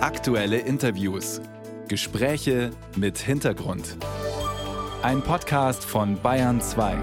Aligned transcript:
Aktuelle 0.00 0.58
Interviews. 0.58 1.40
Gespräche 1.88 2.70
mit 2.94 3.18
Hintergrund. 3.18 3.96
Ein 5.02 5.22
Podcast 5.22 5.84
von 5.84 6.22
Bayern 6.22 6.60
2. 6.60 6.96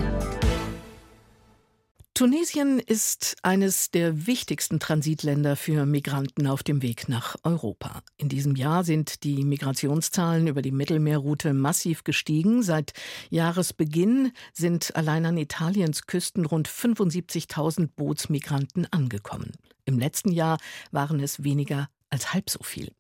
Tunesien 2.14 2.80
ist 2.80 3.36
eines 3.44 3.92
der 3.92 4.28
wichtigsten 4.28 4.80
Transitländer 4.80 5.58
für 5.58 5.86
Migranten 5.86 6.48
auf 6.48 6.64
dem 6.64 6.82
Weg 6.82 7.10
nach 7.10 7.36
Europa. 7.44 8.02
In 8.16 8.30
diesem 8.30 8.56
Jahr 8.56 8.86
sind 8.86 9.26
die 9.26 9.44
Migrationszahlen 9.44 10.48
über 10.48 10.62
die 10.62 10.72
Mittelmeerroute 10.72 11.54
massiv 11.54 12.06
gestiegen. 12.06 12.64
Seit 12.64 12.94
Jahresbeginn 13.30 14.32
sind 14.54 14.96
allein 14.96 15.26
an 15.26 15.36
Italiens 15.36 16.08
Küsten 16.08 16.46
rund 16.46 16.70
75.000 16.70 17.90
Bootsmigranten 17.94 18.88
angekommen. 18.90 19.52
Im 19.84 20.00
letzten 20.00 20.32
Jahr 20.32 20.60
waren 20.92 21.20
es 21.20 21.44
weniger 21.44 21.90
als 22.10 22.34
halb 22.34 22.50
so 22.50 22.60
viel. 22.64 22.92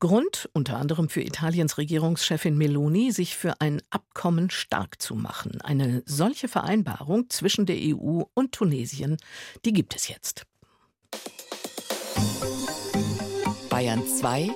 Grund 0.00 0.48
unter 0.52 0.76
anderem 0.76 1.08
für 1.08 1.22
Italiens 1.22 1.78
Regierungschefin 1.78 2.56
Meloni, 2.56 3.12
sich 3.12 3.36
für 3.36 3.60
ein 3.60 3.82
Abkommen 3.90 4.50
stark 4.50 5.00
zu 5.00 5.14
machen. 5.14 5.60
Eine 5.62 6.02
solche 6.06 6.48
Vereinbarung 6.48 7.30
zwischen 7.30 7.66
der 7.66 7.76
EU 7.78 8.22
und 8.34 8.52
Tunesien, 8.52 9.16
die 9.64 9.72
gibt 9.72 9.94
es 9.94 10.08
jetzt. 10.08 10.46
Bayern 13.70 14.06
2 14.06 14.50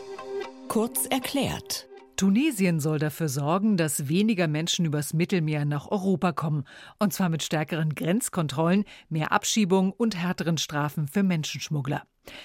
kurz 0.69 1.07
erklärt. 1.07 1.87
Tunesien 2.16 2.79
soll 2.79 2.98
dafür 2.98 3.29
sorgen, 3.29 3.77
dass 3.77 4.09
weniger 4.09 4.47
Menschen 4.47 4.84
übers 4.84 5.12
Mittelmeer 5.12 5.65
nach 5.65 5.91
Europa 5.91 6.33
kommen. 6.33 6.65
Und 6.98 7.12
zwar 7.12 7.29
mit 7.29 7.43
stärkeren 7.43 7.95
Grenzkontrollen, 7.95 8.84
mehr 9.09 9.33
Abschiebung 9.33 9.93
und 9.93 10.17
härteren 10.17 10.59
Strafen 10.59 11.09
für 11.09 11.23
Menschenschmuggler. 11.23 12.03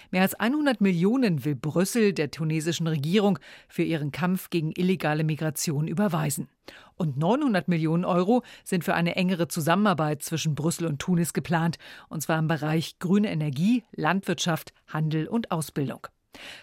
Mehr 0.10 0.24
als 0.24 0.34
100 0.34 0.82
Millionen 0.82 1.46
will 1.46 1.56
Brüssel 1.56 2.14
der 2.14 2.32
tunesischen 2.32 2.88
Regierung 2.88 3.38
für 3.68 3.84
ihren 3.84 4.12
Kampf 4.12 4.50
gegen 4.50 4.72
illegale 4.76 5.24
Migration 5.24 5.88
überweisen. 5.88 6.48
Und 6.96 7.18
900 7.18 7.68
Millionen 7.68 8.06
Euro 8.06 8.44
sind 8.64 8.84
für 8.84 8.96
eine 8.96 9.16
engere 9.16 9.48
Zusammenarbeit 9.48 10.24
zwischen 10.24 10.56
Brüssel 10.56 10.88
und 10.88 11.00
Tunis 11.00 11.34
geplant, 11.34 11.78
und 12.10 12.22
zwar 12.22 12.40
im 12.40 12.48
Bereich 12.48 12.98
grüne 13.00 13.30
Energie, 13.30 13.84
Landwirtschaft, 13.92 14.74
Handel 14.88 15.28
und 15.28 15.52
Ausbildung. 15.52 16.08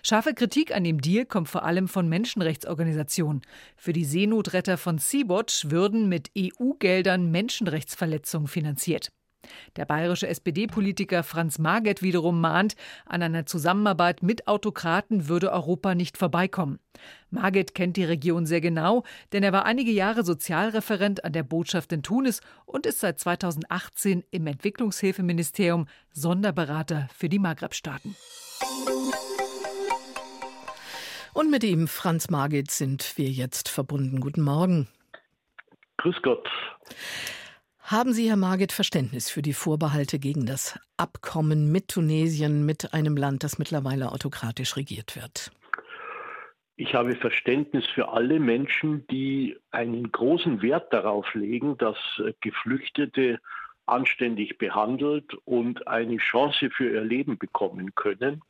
Scharfe 0.03 0.35
Kritik 0.35 0.75
an 0.75 0.85
dem 0.85 1.01
Deal 1.01 1.25
kommt 1.25 1.49
vor 1.49 1.65
allem 1.65 1.89
von 1.89 2.09
Menschenrechtsorganisationen. 2.09 3.43
Für 3.77 3.93
die 3.93 4.05
Seenotretter 4.05 4.79
von 4.79 4.99
Sea-Watch 4.99 5.71
würden 5.71 6.09
mit 6.09 6.31
EU-Geldern 6.37 7.31
Menschenrechtsverletzungen 7.31 8.49
finanziert. 8.49 9.11
Der 9.77 9.85
bayerische 9.85 10.29
SPD-Politiker 10.29 11.23
Franz 11.23 11.59
Marget 11.59 12.03
wiederum 12.03 12.41
mahnt, 12.41 12.77
an 13.07 13.23
einer 13.23 13.47
Zusammenarbeit 13.47 14.23
mit 14.23 14.49
Autokraten 14.49 15.29
würde 15.29 15.53
Europa 15.53 15.95
nicht 15.95 16.17
vorbeikommen. 16.17 16.79
Marget 17.31 17.75
kennt 17.75 17.97
die 17.97 18.05
Region 18.05 18.47
sehr 18.47 18.61
genau, 18.61 19.05
denn 19.33 19.43
er 19.43 19.53
war 19.53 19.65
einige 19.65 19.91
Jahre 19.91 20.25
Sozialreferent 20.25 21.25
an 21.25 21.33
der 21.33 21.43
Botschaft 21.43 21.93
in 21.93 22.03
Tunis 22.03 22.41
und 22.65 22.87
ist 22.87 23.01
seit 23.01 23.19
2018 23.19 24.25
im 24.31 24.47
Entwicklungshilfeministerium 24.47 25.87
Sonderberater 26.13 27.09
für 27.15 27.29
die 27.29 27.39
Maghreb-Staaten. 27.39 28.17
Und 31.35 31.51
mit 31.51 31.65
ihm, 31.65 31.89
Franz 31.89 32.31
Margit, 32.31 32.71
sind 32.71 33.19
wir 33.19 33.29
jetzt 33.29 33.69
verbunden. 33.69 34.21
Guten 34.21 34.43
Morgen. 34.43 34.87
Grüß 35.97 36.23
Gott. 36.23 36.49
Haben 37.81 38.13
Sie, 38.13 38.29
Herr 38.29 38.37
Margit, 38.37 38.71
Verständnis 38.71 39.29
für 39.29 39.43
die 39.43 39.53
Vorbehalte 39.53 40.21
gegen 40.21 40.47
das 40.47 40.79
Abkommen 40.97 41.73
mit 41.73 41.89
Tunesien, 41.89 42.65
mit 42.65 42.95
einem 42.95 43.17
Land, 43.17 43.43
das 43.43 43.59
mittlerweile 43.59 44.13
autokratisch 44.13 44.77
regiert 44.77 45.17
wird? 45.17 45.51
Ich 46.77 46.95
habe 46.95 47.17
Verständnis 47.17 47.85
für 47.95 48.11
alle 48.11 48.39
Menschen, 48.39 49.05
die 49.09 49.57
einen 49.73 50.13
großen 50.13 50.63
Wert 50.63 50.93
darauf 50.93 51.35
legen, 51.35 51.77
dass 51.79 51.97
Geflüchtete 52.43 53.41
anständig 53.87 54.57
behandelt 54.59 55.35
und 55.45 55.89
eine 55.89 56.17
Chance 56.19 56.71
für 56.71 56.91
ihr 56.91 57.05
Leben 57.05 57.39
bekommen 57.39 57.93
können. 57.97 58.41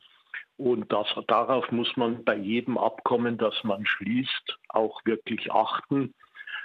Und 0.57 0.93
das, 0.93 1.07
darauf 1.27 1.71
muss 1.73 1.97
man 1.97 2.25
bei 2.25 2.37
jedem 2.37 2.79
Abkommen, 2.79 3.39
das 3.39 3.55
man 3.65 3.85
schließt, 3.85 4.59
auch 4.69 5.05
wirklich 5.05 5.51
achten. 5.51 6.15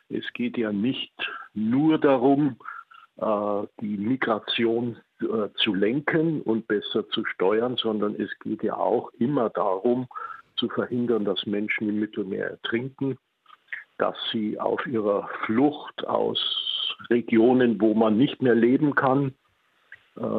Es 0.10 0.32
geht 0.34 0.58
ja 0.58 0.72
nicht 0.72 1.14
nur 1.54 1.98
darum, 1.98 2.58
äh, 3.18 3.68
die 3.82 3.98
Migration 3.98 4.98
äh, 5.22 5.50
zu 5.56 5.74
lenken 5.74 6.42
und 6.42 6.68
besser 6.68 7.08
zu 7.10 7.26
steuern, 7.26 7.78
sondern 7.78 8.16
es 8.16 8.30
geht 8.40 8.64
ja 8.64 8.78
auch 8.78 9.12
immer 9.20 9.50
darum, 9.50 10.08
zu 10.56 10.70
verhindern, 10.70 11.26
dass 11.26 11.46
Menschen 11.46 11.90
im 11.90 12.00
Mittelmeer 12.00 12.52
ertrinken, 12.52 13.18
dass 13.98 14.16
sie 14.32 14.60
auf 14.60 14.86
ihrer 14.86 15.28
Flucht 15.46 16.06
aus 16.06 16.96
Regionen, 17.10 17.80
wo 17.82 17.94
man 17.94 18.18
nicht 18.18 18.42
mehr 18.42 18.56
leben 18.56 18.94
kann, 18.94 19.34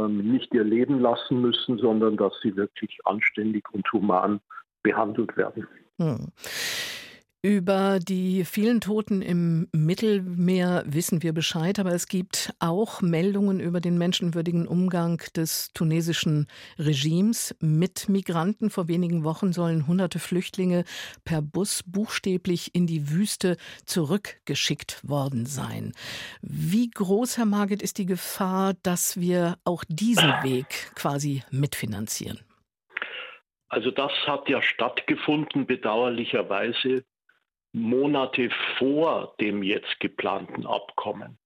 nicht 0.08 0.52
ihr 0.54 0.64
Leben 0.64 1.00
lassen 1.00 1.40
müssen, 1.40 1.78
sondern 1.78 2.16
dass 2.16 2.32
sie 2.42 2.54
wirklich 2.56 2.98
anständig 3.04 3.64
und 3.72 3.90
human 3.92 4.40
behandelt 4.82 5.36
werden. 5.36 5.66
Hm. 5.98 6.28
Über 7.42 8.00
die 8.00 8.44
vielen 8.44 8.82
Toten 8.82 9.22
im 9.22 9.66
Mittelmeer 9.72 10.82
wissen 10.84 11.22
wir 11.22 11.32
Bescheid, 11.32 11.78
aber 11.78 11.94
es 11.94 12.06
gibt 12.06 12.52
auch 12.58 13.00
Meldungen 13.00 13.60
über 13.60 13.80
den 13.80 13.96
menschenwürdigen 13.96 14.68
Umgang 14.68 15.22
des 15.34 15.72
tunesischen 15.72 16.48
Regimes 16.78 17.56
mit 17.58 18.10
Migranten. 18.10 18.68
Vor 18.68 18.88
wenigen 18.88 19.24
Wochen 19.24 19.54
sollen 19.54 19.86
hunderte 19.86 20.18
Flüchtlinge 20.18 20.84
per 21.24 21.40
Bus 21.40 21.82
buchstäblich 21.86 22.74
in 22.74 22.86
die 22.86 23.08
Wüste 23.08 23.56
zurückgeschickt 23.86 25.08
worden 25.08 25.46
sein. 25.46 25.92
Wie 26.42 26.90
groß, 26.90 27.38
Herr 27.38 27.46
Margit, 27.46 27.80
ist 27.80 27.96
die 27.96 28.06
Gefahr, 28.06 28.74
dass 28.82 29.18
wir 29.18 29.56
auch 29.64 29.82
diesen 29.88 30.30
Weg 30.42 30.92
quasi 30.94 31.42
mitfinanzieren? 31.50 32.40
Also 33.70 33.90
das 33.92 34.12
hat 34.26 34.46
ja 34.50 34.60
stattgefunden, 34.60 35.64
bedauerlicherweise 35.64 37.04
Monate 37.72 38.50
vor 38.78 39.34
dem 39.40 39.62
jetzt 39.62 40.00
geplanten 40.00 40.66
Abkommen. 40.66 41.38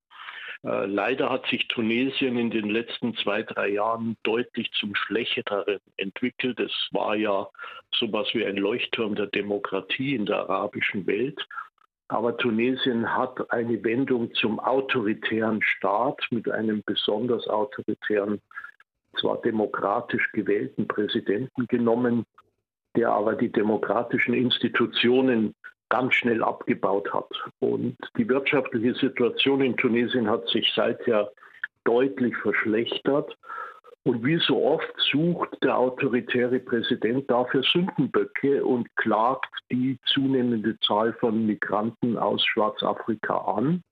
Äh, 0.65 0.87
leider 0.87 1.31
hat 1.31 1.47
sich 1.47 1.69
Tunesien 1.69 2.39
in 2.39 2.51
den 2.51 2.71
letzten 2.71 3.15
zwei, 3.17 3.43
drei 3.43 3.69
Jahren 3.69 4.17
deutlich 4.23 4.73
zum 4.73 4.95
Schlechteren 4.95 5.79
entwickelt. 5.97 6.59
Es 6.59 6.73
war 6.93 7.17
ja 7.17 7.49
sowas 7.93 8.29
wie 8.33 8.47
ein 8.47 8.57
Leuchtturm 8.57 9.15
der 9.15 9.27
Demokratie 9.27 10.15
in 10.15 10.25
der 10.25 10.49
arabischen 10.49 11.07
Welt. 11.07 11.47
Aber 12.09 12.37
Tunesien 12.37 13.15
hat 13.15 13.51
eine 13.51 13.83
Wendung 13.83 14.33
zum 14.35 14.59
autoritären 14.61 15.63
Staat 15.63 16.21
mit 16.31 16.51
einem 16.51 16.83
besonders 16.85 17.47
autoritären, 17.49 18.41
zwar 19.19 19.41
demokratisch 19.43 20.31
gewählten 20.33 20.87
Präsidenten 20.89 21.67
genommen, 21.67 22.25
der 22.97 23.11
aber 23.11 23.35
die 23.35 23.51
demokratischen 23.51 24.35
Institutionen 24.35 25.55
ganz 25.89 26.15
schnell 26.15 26.43
abgebaut 26.43 27.13
hat. 27.13 27.31
Und 27.61 27.97
die 28.17 28.29
wirtschaftliche 28.29 28.95
Situation 28.95 29.61
in 29.61 29.77
Tunesien 29.77 30.29
hat 30.29 30.49
sich 30.49 30.71
seither 30.75 31.31
deutlich 31.85 32.37
verschlechtert. 32.37 33.37
Und 34.05 34.25
wie 34.25 34.39
so 34.39 34.63
oft 34.63 34.93
sucht 35.11 35.57
der 35.63 35.79
autoritäre 35.79 36.61
Präsident 36.61 37.31
dafür 37.31 37.63
Sündenböcke 37.63 38.65
und 38.65 38.87
klagt 38.97 39.49
die 39.71 39.99
zunehmende 40.07 40.79
Zahl 40.81 41.15
von 41.15 41.47
Migranten 41.47 42.19
aus 42.19 42.45
Schwarzafrika 42.45 43.37
an. 43.37 43.83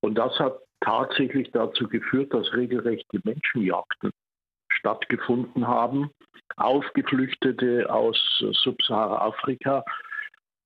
Und 0.00 0.16
das 0.16 0.38
hat 0.38 0.58
tatsächlich 0.80 1.50
dazu 1.52 1.88
geführt, 1.88 2.34
dass 2.34 2.52
regelrechte 2.52 3.20
Menschenjagden 3.24 4.10
stattgefunden 4.68 5.66
haben 5.66 6.10
auf 6.56 6.84
Geflüchtete 6.94 7.90
aus 7.92 8.18
Subsahara-Afrika 8.62 9.84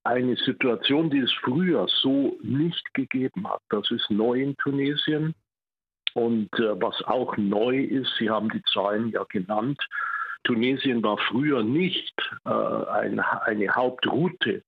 eine 0.04 0.36
Situation, 0.36 1.10
die 1.10 1.20
es 1.20 1.32
früher 1.32 1.86
so 1.88 2.38
nicht 2.42 2.92
gegeben 2.94 3.48
hat. 3.48 3.62
Das 3.70 3.90
ist 3.90 4.10
neu 4.10 4.40
in 4.42 4.56
Tunesien. 4.58 5.34
Und 6.14 6.52
äh, 6.58 6.80
was 6.80 7.02
auch 7.04 7.36
neu 7.36 7.80
ist, 7.80 8.14
Sie 8.18 8.30
haben 8.30 8.48
die 8.50 8.62
Zahlen 8.72 9.08
ja 9.08 9.24
genannt, 9.24 9.80
Tunesien 10.44 11.02
war 11.02 11.16
früher 11.16 11.62
nicht 11.62 12.14
äh, 12.44 12.50
ein, 12.50 13.18
eine 13.18 13.74
Hauptroute 13.74 14.62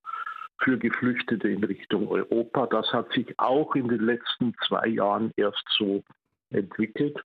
für 0.58 0.78
Geflüchtete 0.78 1.48
in 1.48 1.62
Richtung 1.62 2.08
Europa. 2.08 2.66
Das 2.66 2.90
hat 2.92 3.12
sich 3.12 3.38
auch 3.38 3.74
in 3.74 3.88
den 3.88 4.00
letzten 4.00 4.54
zwei 4.66 4.86
Jahren 4.88 5.32
erst 5.36 5.64
so 5.76 6.02
entwickelt. 6.50 7.22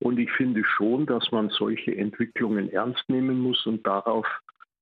Und 0.00 0.18
ich 0.18 0.30
finde 0.32 0.64
schon, 0.64 1.06
dass 1.06 1.30
man 1.30 1.50
solche 1.50 1.96
Entwicklungen 1.96 2.70
ernst 2.70 3.08
nehmen 3.08 3.40
muss 3.40 3.64
und 3.66 3.86
darauf 3.86 4.26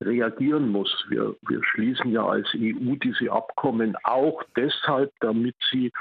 reagieren 0.01 0.69
muss. 0.69 1.05
Wir, 1.09 1.35
wir 1.47 1.63
schließen 1.63 2.11
ja 2.11 2.25
als 2.25 2.47
EU 2.55 2.95
diese 2.95 3.31
Abkommen 3.31 3.95
auch 4.03 4.41
deshalb, 4.55 5.11
damit 5.19 5.55
sie, 5.71 5.91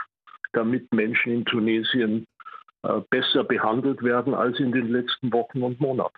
damit 0.53 0.93
Menschen 0.93 1.33
in 1.33 1.45
Tunesien 1.45 2.27
äh, 2.83 3.01
besser 3.11 3.45
behandelt 3.45 4.03
werden 4.03 4.35
als 4.35 4.59
in 4.61 4.73
den 4.73 4.89
letzten 4.89 5.33
Wochen 5.33 5.63
und 5.63 5.81
Monaten. 5.81 6.17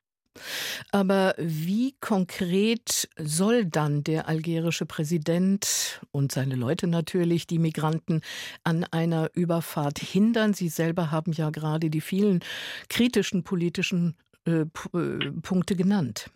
Aber 0.93 1.35
wie 1.39 1.95
konkret 2.01 3.09
soll 3.17 3.65
dann 3.65 4.05
der 4.05 4.29
algerische 4.29 4.87
Präsident 4.87 6.01
und 6.13 6.31
seine 6.33 6.55
Leute 6.55 6.87
natürlich 6.87 7.47
die 7.47 7.59
Migranten 7.59 8.21
an 8.65 8.85
einer 8.85 9.31
Überfahrt 9.35 9.99
hindern? 9.99 10.55
Sie 10.55 10.69
selber 10.69 11.11
haben 11.11 11.33
ja 11.33 11.51
gerade 11.51 11.91
die 11.91 12.01
vielen 12.01 12.41
kritischen 12.89 13.43
politischen 13.43 14.17
äh, 14.47 14.61
äh 14.61 15.33
Punkte 15.43 15.75
genannt. 15.75 16.31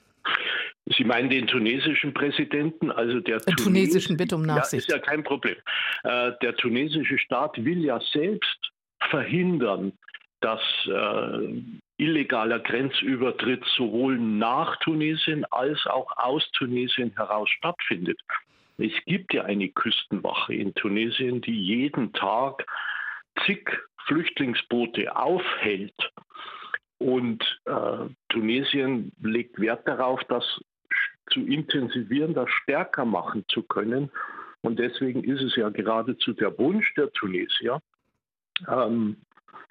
Sie 0.97 1.05
meinen 1.05 1.31
den 1.31 1.47
tunesischen 1.47 2.12
Präsidenten, 2.15 2.91
also 2.91 3.21
der 3.21 3.37
äh, 3.37 3.53
tunesischen, 3.56 4.17
bitte 4.17 4.37
um 4.37 4.43
Nachsicht. 4.43 4.89
Ja, 4.89 4.97
ist 4.97 5.05
ja 5.05 5.11
kein 5.11 5.25
Problem. 5.25 5.56
Äh, 6.05 6.33
der 6.43 6.56
tunesische 6.56 7.19
Staat 7.19 7.62
will 7.65 7.85
ja 7.85 8.00
selbst 8.12 8.73
verhindern, 9.11 9.93
dass 10.41 10.61
äh, 10.87 11.62
illegaler 11.97 12.59
Grenzübertritt 12.59 13.65
sowohl 13.77 14.19
nach 14.19 14.77
Tunesien 14.79 15.44
als 15.50 15.87
auch 15.87 16.11
aus 16.17 16.49
Tunesien 16.53 17.12
heraus 17.17 17.49
stattfindet. 17.50 18.21
Es 18.79 18.93
gibt 19.06 19.33
ja 19.35 19.44
eine 19.44 19.69
Küstenwache 19.69 20.55
in 20.55 20.75
Tunesien, 20.75 21.41
die 21.41 21.62
jeden 21.62 22.12
Tag 22.12 22.67
zig 23.47 23.71
Flüchtlingsboote 24.06 25.15
aufhält. 25.15 25.94
Und 26.99 27.43
äh, 27.67 28.09
Tunesien 28.29 29.12
legt 29.21 29.61
Wert 29.61 29.87
darauf, 29.87 30.21
das 30.29 30.44
zu 31.30 31.40
intensivieren, 31.40 32.34
das 32.34 32.48
stärker 32.50 33.04
machen 33.04 33.44
zu 33.48 33.62
können. 33.62 34.10
Und 34.62 34.78
deswegen 34.78 35.24
ist 35.24 35.42
es 35.42 35.56
ja 35.56 35.69
geradezu 35.70 36.32
der 36.32 36.56
Wunsch 36.58 36.94
der 36.94 37.10
Tunesier, 37.12 37.80
ähm, 38.69 39.16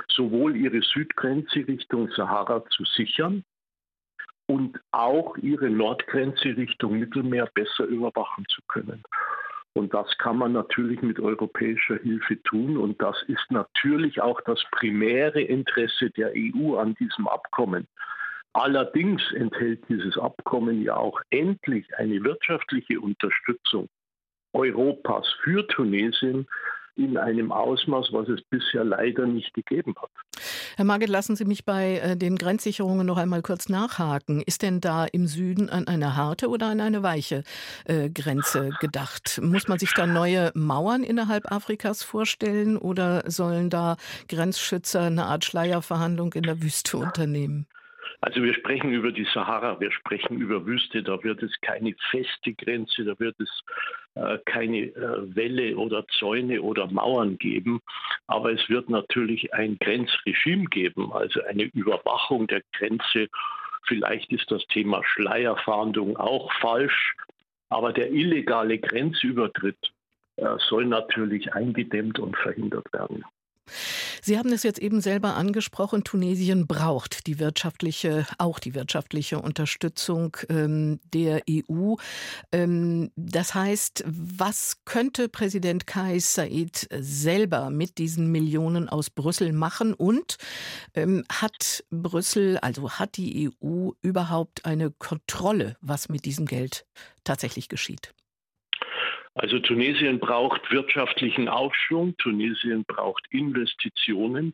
sowohl 0.09 0.55
ihre 0.55 0.81
Südgrenze 0.81 1.67
Richtung 1.67 2.09
Sahara 2.11 2.65
zu 2.69 2.83
sichern 2.85 3.43
und 4.47 4.79
auch 4.91 5.37
ihre 5.37 5.69
Nordgrenze 5.69 6.57
Richtung 6.57 6.99
Mittelmeer 6.99 7.47
besser 7.53 7.85
überwachen 7.85 8.45
zu 8.49 8.61
können. 8.67 9.03
Und 9.73 9.93
das 9.93 10.17
kann 10.17 10.37
man 10.37 10.51
natürlich 10.51 11.01
mit 11.01 11.19
europäischer 11.19 11.97
Hilfe 11.97 12.41
tun. 12.43 12.75
Und 12.75 13.01
das 13.01 13.15
ist 13.27 13.49
natürlich 13.49 14.21
auch 14.21 14.41
das 14.41 14.61
primäre 14.71 15.41
Interesse 15.41 16.09
der 16.09 16.33
EU 16.35 16.75
an 16.77 16.95
diesem 16.95 17.27
Abkommen. 17.27 17.87
Allerdings 18.53 19.21
enthält 19.33 19.87
dieses 19.87 20.17
Abkommen 20.17 20.81
ja 20.81 20.97
auch 20.97 21.19
endlich 21.29 21.85
eine 21.97 22.23
wirtschaftliche 22.23 22.99
Unterstützung 22.99 23.87
Europas 24.53 25.25
für 25.43 25.65
Tunesien, 25.67 26.45
in 26.95 27.17
einem 27.17 27.51
Ausmaß, 27.51 28.09
was 28.11 28.27
es 28.27 28.41
bisher 28.49 28.83
leider 28.83 29.25
nicht 29.25 29.53
gegeben 29.53 29.95
hat. 30.01 30.09
Herr 30.75 30.85
Marget, 30.85 31.09
lassen 31.09 31.35
Sie 31.35 31.45
mich 31.45 31.65
bei 31.65 31.99
äh, 31.99 32.17
den 32.17 32.37
Grenzsicherungen 32.37 33.05
noch 33.05 33.17
einmal 33.17 33.41
kurz 33.41 33.69
nachhaken. 33.69 34.41
Ist 34.41 34.61
denn 34.61 34.81
da 34.81 35.05
im 35.05 35.27
Süden 35.27 35.69
an 35.69 35.87
eine 35.87 36.15
harte 36.15 36.49
oder 36.49 36.67
an 36.67 36.81
eine 36.81 37.03
weiche 37.03 37.43
äh, 37.85 38.09
Grenze 38.09 38.71
gedacht? 38.79 39.39
Muss 39.41 39.67
man 39.67 39.79
sich 39.79 39.93
da 39.93 40.05
neue 40.05 40.51
Mauern 40.53 41.03
innerhalb 41.03 41.51
Afrikas 41.51 42.03
vorstellen 42.03 42.77
oder 42.77 43.23
sollen 43.29 43.69
da 43.69 43.97
Grenzschützer 44.27 45.01
eine 45.01 45.25
Art 45.25 45.45
Schleierverhandlung 45.45 46.33
in 46.33 46.43
der 46.43 46.61
Wüste 46.61 46.97
unternehmen? 46.97 47.67
Also 48.23 48.43
wir 48.43 48.53
sprechen 48.53 48.93
über 48.93 49.11
die 49.11 49.25
Sahara, 49.33 49.79
wir 49.79 49.91
sprechen 49.91 50.39
über 50.39 50.63
Wüste, 50.67 51.01
da 51.01 51.23
wird 51.23 51.41
es 51.41 51.51
keine 51.61 51.95
feste 52.11 52.53
Grenze, 52.53 53.03
da 53.03 53.19
wird 53.19 53.35
es 53.39 53.49
äh, 54.13 54.37
keine 54.45 54.77
äh, 54.77 55.35
Wälle 55.35 55.75
oder 55.75 56.05
Zäune 56.19 56.61
oder 56.61 56.85
Mauern 56.85 57.39
geben, 57.39 57.81
aber 58.27 58.51
es 58.51 58.69
wird 58.69 58.89
natürlich 58.89 59.51
ein 59.55 59.77
Grenzregime 59.79 60.65
geben, 60.65 61.11
also 61.11 61.41
eine 61.45 61.63
Überwachung 61.63 62.45
der 62.45 62.61
Grenze. 62.73 63.27
Vielleicht 63.87 64.31
ist 64.31 64.51
das 64.51 64.63
Thema 64.67 65.03
Schleierfahndung 65.03 66.15
auch 66.17 66.53
falsch, 66.61 67.15
aber 67.69 67.91
der 67.91 68.11
illegale 68.11 68.77
Grenzübertritt 68.77 69.91
äh, 70.35 70.57
soll 70.69 70.85
natürlich 70.85 71.55
eingedämmt 71.55 72.19
und 72.19 72.37
verhindert 72.37 72.85
werden. 72.93 73.25
Sie 74.21 74.37
haben 74.37 74.51
es 74.51 74.63
jetzt 74.63 74.79
eben 74.79 75.01
selber 75.01 75.35
angesprochen, 75.35 76.03
Tunesien 76.03 76.67
braucht 76.67 77.27
die 77.27 77.39
wirtschaftliche, 77.39 78.25
auch 78.37 78.59
die 78.59 78.75
wirtschaftliche 78.75 79.39
Unterstützung 79.39 80.37
ähm, 80.49 80.99
der 81.13 81.41
EU. 81.49 81.95
Ähm, 82.51 83.11
das 83.15 83.53
heißt, 83.53 84.03
was 84.05 84.77
könnte 84.85 85.29
Präsident 85.29 85.87
Kais 85.87 86.33
Said 86.33 86.87
selber 86.99 87.69
mit 87.69 87.97
diesen 87.97 88.31
Millionen 88.31 88.89
aus 88.89 89.09
Brüssel 89.09 89.53
machen? 89.53 89.93
Und 89.93 90.37
ähm, 90.93 91.23
hat 91.31 91.83
Brüssel, 91.89 92.57
also 92.57 92.91
hat 92.91 93.17
die 93.17 93.49
EU 93.61 93.91
überhaupt 94.01 94.65
eine 94.65 94.91
Kontrolle, 94.91 95.77
was 95.81 96.09
mit 96.09 96.25
diesem 96.25 96.45
Geld 96.45 96.85
tatsächlich 97.23 97.69
geschieht? 97.69 98.13
Also 99.33 99.59
Tunesien 99.59 100.19
braucht 100.19 100.71
wirtschaftlichen 100.71 101.47
Aufschwung, 101.47 102.17
Tunesien 102.17 102.83
braucht 102.85 103.25
Investitionen, 103.29 104.53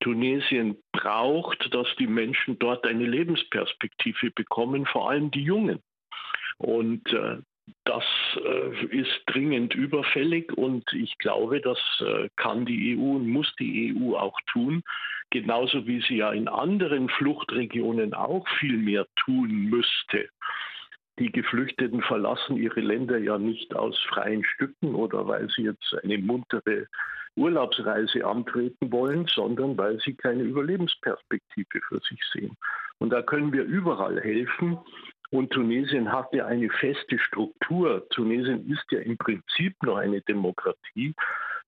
Tunesien 0.00 0.76
braucht, 0.92 1.74
dass 1.74 1.88
die 1.98 2.06
Menschen 2.06 2.58
dort 2.58 2.86
eine 2.86 3.06
Lebensperspektive 3.06 4.30
bekommen, 4.30 4.86
vor 4.86 5.10
allem 5.10 5.32
die 5.32 5.42
Jungen. 5.42 5.80
Und 6.58 7.12
äh, 7.12 7.38
das 7.84 8.04
äh, 8.36 8.86
ist 8.86 9.22
dringend 9.26 9.74
überfällig 9.74 10.52
und 10.52 10.84
ich 10.92 11.18
glaube, 11.18 11.60
das 11.60 11.78
äh, 12.00 12.28
kann 12.36 12.64
die 12.64 12.96
EU 12.96 13.16
und 13.16 13.28
muss 13.28 13.52
die 13.58 13.94
EU 13.96 14.16
auch 14.16 14.38
tun, 14.52 14.82
genauso 15.30 15.86
wie 15.86 16.00
sie 16.02 16.16
ja 16.16 16.32
in 16.32 16.48
anderen 16.48 17.08
Fluchtregionen 17.08 18.14
auch 18.14 18.46
viel 18.60 18.76
mehr 18.76 19.06
tun 19.16 19.50
müsste. 19.70 20.28
Die 21.18 21.30
Geflüchteten 21.30 22.02
verlassen 22.02 22.56
ihre 22.56 22.80
Länder 22.80 23.18
ja 23.18 23.38
nicht 23.38 23.74
aus 23.74 23.98
freien 24.08 24.44
Stücken 24.44 24.94
oder 24.94 25.26
weil 25.28 25.48
sie 25.50 25.62
jetzt 25.62 25.94
eine 26.02 26.18
muntere 26.18 26.86
Urlaubsreise 27.36 28.24
antreten 28.26 28.90
wollen, 28.92 29.26
sondern 29.26 29.76
weil 29.76 29.98
sie 30.00 30.14
keine 30.14 30.42
Überlebensperspektive 30.42 31.80
für 31.88 32.00
sich 32.00 32.20
sehen. 32.32 32.56
Und 32.98 33.10
da 33.10 33.22
können 33.22 33.52
wir 33.52 33.64
überall 33.64 34.20
helfen. 34.20 34.78
Und 35.30 35.50
Tunesien 35.50 36.12
hat 36.12 36.32
ja 36.32 36.46
eine 36.46 36.68
feste 36.68 37.18
Struktur. 37.18 38.06
Tunesien 38.10 38.68
ist 38.70 38.84
ja 38.90 39.00
im 39.00 39.16
Prinzip 39.16 39.74
noch 39.82 39.96
eine 39.96 40.20
Demokratie. 40.22 41.14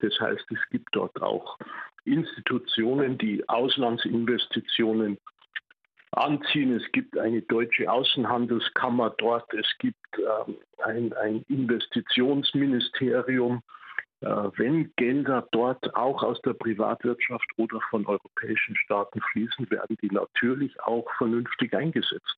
Das 0.00 0.19
heißt, 0.20 0.44
es 0.50 0.70
gibt 0.70 0.88
dort 0.93 1.20
auch 1.23 1.58
Institutionen, 2.05 3.17
die 3.17 3.49
Auslandsinvestitionen 3.49 5.19
anziehen. 6.16 6.76
Es 6.76 6.90
gibt 6.93 7.19
eine 7.19 7.43
deutsche 7.43 7.90
Außenhandelskammer 7.90 9.11
dort. 9.19 9.52
Es 9.55 9.66
gibt 9.78 9.99
ähm, 10.19 10.56
ein, 10.84 11.12
ein, 11.15 11.43
Investitionsministerium. 11.48 13.62
Äh, 14.20 14.27
wenn 14.56 14.93
Gelder 14.96 15.48
dort 15.53 15.94
auch 15.94 16.22
aus 16.22 16.41
der 16.43 16.55
Privatwirtschaft 16.55 17.46
oder 17.56 17.81
von 17.91 18.06
europäischen 18.06 18.77
Staaten 18.77 19.20
fließen, 19.32 19.70
werden 19.70 19.96
die 20.00 20.10
natürlich 20.10 20.81
auch 20.82 21.06
vernünftig 21.19 21.74
eingesetzt. 21.74 22.36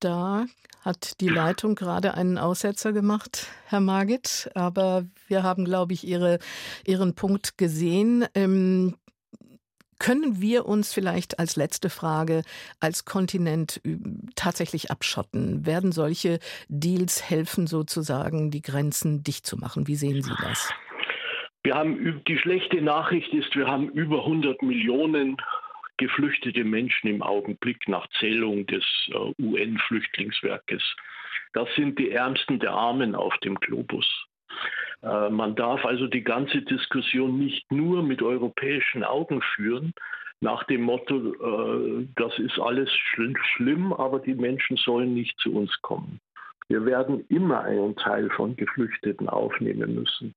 Da 0.00 0.46
hat 0.82 1.20
die 1.22 1.28
Leitung 1.28 1.76
gerade 1.76 2.14
einen 2.14 2.36
Aussetzer 2.36 2.92
gemacht, 2.92 3.46
Herr 3.66 3.80
Margit. 3.80 4.50
Aber 4.54 5.06
wir 5.28 5.42
haben, 5.42 5.64
glaube 5.64 5.94
ich, 5.94 6.06
Ihre, 6.06 6.40
Ihren 6.86 7.14
Punkt 7.14 7.56
gesehen. 7.56 8.26
Ähm, 8.34 8.96
können 10.04 10.42
wir 10.42 10.66
uns 10.66 10.92
vielleicht 10.92 11.38
als 11.38 11.56
letzte 11.56 11.88
Frage 11.88 12.42
als 12.78 13.06
Kontinent 13.06 13.80
tatsächlich 14.36 14.90
abschotten? 14.90 15.64
Werden 15.64 15.92
solche 15.92 16.40
Deals 16.68 17.30
helfen, 17.30 17.66
sozusagen 17.66 18.50
die 18.50 18.60
Grenzen 18.60 19.24
dicht 19.24 19.46
zu 19.46 19.56
machen? 19.56 19.88
Wie 19.88 19.94
sehen 19.94 20.20
Sie 20.20 20.34
das? 20.42 20.74
Wir 21.62 21.74
haben 21.74 22.22
die 22.28 22.36
schlechte 22.36 22.82
Nachricht 22.82 23.32
ist, 23.32 23.56
wir 23.56 23.66
haben 23.66 23.88
über 23.92 24.18
100 24.18 24.60
Millionen 24.60 25.38
geflüchtete 25.96 26.64
Menschen 26.64 27.08
im 27.08 27.22
Augenblick 27.22 27.88
nach 27.88 28.06
Zählung 28.20 28.66
des 28.66 28.84
äh, 29.08 29.42
UN-Flüchtlingswerkes. 29.42 30.82
Das 31.54 31.68
sind 31.76 31.98
die 31.98 32.10
Ärmsten 32.10 32.58
der 32.58 32.72
Armen 32.72 33.14
auf 33.14 33.38
dem 33.38 33.54
Globus. 33.54 34.06
Äh, 35.04 35.30
man 35.30 35.54
darf 35.54 35.84
also 35.84 36.06
die 36.06 36.24
ganze 36.24 36.62
Diskussion 36.62 37.38
nicht 37.38 37.70
nur 37.70 38.02
mit 38.02 38.22
europäischen 38.22 39.04
Augen 39.04 39.42
führen, 39.54 39.92
nach 40.40 40.64
dem 40.64 40.82
Motto, 40.82 41.32
äh, 41.34 42.06
das 42.16 42.38
ist 42.38 42.58
alles 42.58 42.90
schlimm, 42.92 43.92
aber 43.92 44.20
die 44.20 44.34
Menschen 44.34 44.76
sollen 44.76 45.14
nicht 45.14 45.38
zu 45.40 45.54
uns 45.54 45.70
kommen. 45.82 46.20
Wir 46.68 46.84
werden 46.86 47.24
immer 47.28 47.62
einen 47.62 47.96
Teil 47.96 48.30
von 48.30 48.56
Geflüchteten 48.56 49.28
aufnehmen 49.28 49.94
müssen. 49.94 50.34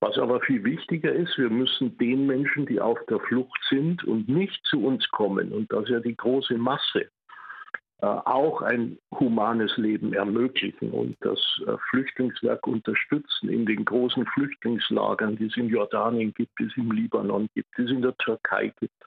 Was 0.00 0.18
aber 0.18 0.40
viel 0.42 0.62
wichtiger 0.64 1.12
ist, 1.12 1.38
wir 1.38 1.48
müssen 1.48 1.96
den 1.96 2.26
Menschen, 2.26 2.66
die 2.66 2.80
auf 2.80 2.98
der 3.08 3.18
Flucht 3.20 3.58
sind 3.70 4.04
und 4.04 4.28
nicht 4.28 4.62
zu 4.66 4.84
uns 4.84 5.08
kommen, 5.08 5.52
und 5.52 5.72
das 5.72 5.84
ist 5.84 5.90
ja 5.90 6.00
die 6.00 6.16
große 6.16 6.58
Masse, 6.58 7.08
auch 8.04 8.60
ein 8.60 8.98
humanes 9.18 9.76
Leben 9.78 10.12
ermöglichen 10.12 10.90
und 10.90 11.16
das 11.20 11.38
äh, 11.66 11.76
Flüchtlingswerk 11.88 12.66
unterstützen 12.66 13.48
in 13.48 13.64
den 13.64 13.84
großen 13.84 14.26
Flüchtlingslagern, 14.26 15.36
die 15.36 15.46
es 15.46 15.56
in 15.56 15.68
Jordanien 15.68 16.34
gibt, 16.34 16.58
die 16.58 16.64
es 16.64 16.76
im 16.76 16.90
Libanon 16.90 17.48
gibt, 17.54 17.68
die 17.78 17.82
es 17.82 17.90
in 17.90 18.02
der 18.02 18.16
Türkei 18.18 18.72
gibt. 18.80 19.02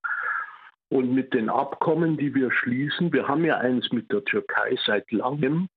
Und 0.89 1.13
mit 1.13 1.36
den 1.36 1.50
Abkommen, 1.50 2.17
die 2.17 2.34
wir 2.34 2.51
schließen, 2.51 3.13
wir 3.13 3.27
haben 3.27 3.46
ja 3.46 3.58
eins 3.58 3.91
mit 3.91 4.12
der 4.12 4.24
Türkei 4.25 4.75
seit 4.86 5.12
langem, 5.12 5.67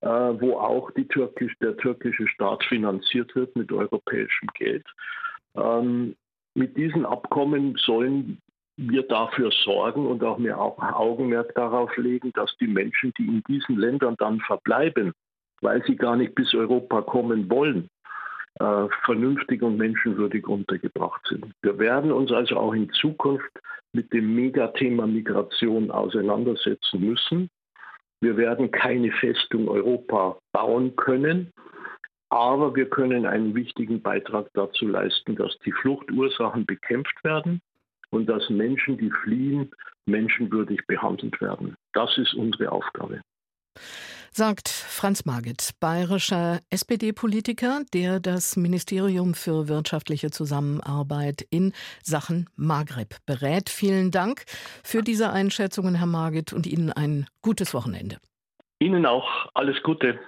äh, 0.00 0.08
wo 0.08 0.58
auch 0.58 0.90
Türkisch, 0.90 1.56
der 1.60 1.76
türkische 1.76 2.26
Staat 2.26 2.64
finanziert 2.64 3.34
wird 3.36 3.54
mit 3.54 3.70
europäischem 3.70 4.48
Geld. 4.54 4.86
Ähm, 5.54 6.16
mit 6.54 6.76
diesen 6.76 7.06
Abkommen 7.06 7.76
sollen 7.76 8.40
wir 8.76 9.04
dafür 9.04 9.50
sorgen 9.64 10.06
und 10.06 10.22
auch 10.24 10.38
mehr 10.38 10.58
Augenmerk 10.58 11.54
darauf 11.54 11.96
legen, 11.96 12.32
dass 12.34 12.56
die 12.58 12.66
Menschen, 12.66 13.12
die 13.18 13.26
in 13.26 13.42
diesen 13.46 13.76
Ländern 13.76 14.16
dann 14.18 14.40
verbleiben, 14.40 15.12
weil 15.60 15.84
sie 15.84 15.96
gar 15.96 16.16
nicht 16.16 16.34
bis 16.34 16.52
Europa 16.54 17.02
kommen 17.02 17.48
wollen, 17.50 17.88
äh, 18.58 18.86
vernünftig 19.04 19.62
und 19.62 19.76
menschenwürdig 19.76 20.46
untergebracht 20.46 21.24
sind. 21.28 21.46
Wir 21.62 21.78
werden 21.78 22.10
uns 22.10 22.32
also 22.32 22.56
auch 22.56 22.74
in 22.74 22.90
Zukunft 22.90 23.50
mit 23.92 24.12
dem 24.12 24.34
Megathema 24.34 25.06
Migration 25.06 25.90
auseinandersetzen 25.90 27.00
müssen. 27.00 27.48
Wir 28.20 28.36
werden 28.36 28.70
keine 28.70 29.12
Festung 29.12 29.68
Europa 29.68 30.36
bauen 30.52 30.96
können, 30.96 31.52
aber 32.28 32.74
wir 32.74 32.88
können 32.90 33.26
einen 33.26 33.54
wichtigen 33.54 34.02
Beitrag 34.02 34.48
dazu 34.54 34.88
leisten, 34.88 35.36
dass 35.36 35.56
die 35.60 35.72
Fluchtursachen 35.72 36.66
bekämpft 36.66 37.22
werden 37.22 37.60
und 38.14 38.26
dass 38.26 38.48
Menschen, 38.48 38.96
die 38.96 39.10
fliehen, 39.10 39.70
menschenwürdig 40.06 40.86
behandelt 40.86 41.40
werden. 41.40 41.74
Das 41.92 42.16
ist 42.16 42.34
unsere 42.34 42.70
Aufgabe. 42.70 43.20
Sagt 44.30 44.68
Franz 44.68 45.24
Margit, 45.24 45.70
bayerischer 45.80 46.60
SPD-Politiker, 46.70 47.82
der 47.92 48.20
das 48.20 48.56
Ministerium 48.56 49.34
für 49.34 49.68
wirtschaftliche 49.68 50.30
Zusammenarbeit 50.30 51.46
in 51.50 51.72
Sachen 52.02 52.48
Maghreb 52.56 53.16
berät. 53.26 53.68
Vielen 53.68 54.10
Dank 54.10 54.44
für 54.82 55.02
diese 55.02 55.32
Einschätzungen, 55.32 55.94
Herr 55.96 56.06
Margit, 56.06 56.52
und 56.52 56.66
Ihnen 56.66 56.92
ein 56.92 57.26
gutes 57.42 57.74
Wochenende. 57.74 58.18
Ihnen 58.80 59.06
auch 59.06 59.48
alles 59.54 59.80
Gute. 59.82 60.18